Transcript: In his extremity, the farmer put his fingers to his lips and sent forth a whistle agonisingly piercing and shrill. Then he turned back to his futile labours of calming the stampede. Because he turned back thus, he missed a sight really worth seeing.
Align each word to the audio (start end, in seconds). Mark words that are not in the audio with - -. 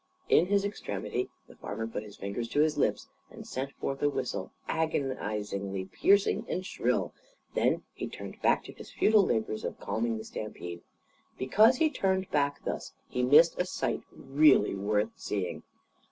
In 0.29 0.47
his 0.47 0.65
extremity, 0.65 1.29
the 1.47 1.53
farmer 1.55 1.85
put 1.85 2.01
his 2.01 2.17
fingers 2.17 2.47
to 2.49 2.59
his 2.59 2.75
lips 2.75 3.07
and 3.29 3.45
sent 3.45 3.71
forth 3.73 4.01
a 4.01 4.09
whistle 4.09 4.51
agonisingly 4.67 5.85
piercing 5.93 6.43
and 6.49 6.65
shrill. 6.65 7.13
Then 7.53 7.83
he 7.93 8.07
turned 8.09 8.41
back 8.41 8.63
to 8.63 8.71
his 8.71 8.89
futile 8.89 9.23
labours 9.27 9.63
of 9.63 9.79
calming 9.79 10.17
the 10.17 10.23
stampede. 10.25 10.81
Because 11.37 11.75
he 11.75 11.91
turned 11.91 12.31
back 12.31 12.65
thus, 12.65 12.93
he 13.09 13.21
missed 13.21 13.61
a 13.61 13.65
sight 13.65 14.01
really 14.11 14.73
worth 14.73 15.09
seeing. 15.17 15.61